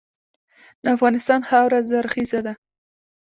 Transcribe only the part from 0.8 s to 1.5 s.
د افغانستان